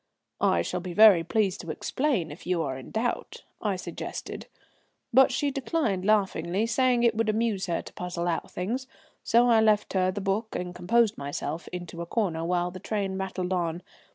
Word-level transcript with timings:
"I 0.39 0.63
shall 0.63 0.79
be 0.79 0.95
very 0.95 1.23
pleased 1.23 1.61
to 1.61 1.69
explain 1.69 2.31
if 2.31 2.47
you 2.47 2.63
are 2.63 2.75
in 2.75 2.89
doubt," 2.89 3.43
I 3.61 3.75
suggested; 3.75 4.47
but 5.13 5.31
she 5.31 5.51
declined 5.51 6.05
laughingly, 6.05 6.65
saying 6.65 7.03
it 7.03 7.13
would 7.13 7.29
amuse 7.29 7.67
her 7.67 7.83
to 7.83 7.93
puzzle 7.93 8.27
out 8.27 8.49
things, 8.49 8.87
so 9.23 9.47
I 9.47 9.61
left 9.61 9.93
her 9.93 10.09
the 10.09 10.19
book 10.19 10.55
and 10.55 10.73
composed 10.73 11.19
myself 11.19 11.67
into 11.67 12.01
a 12.01 12.07
corner 12.07 12.43
while 12.43 12.71
the 12.71 12.79
train 12.79 13.15
rattled 13.19 13.53
on. 13.53 13.83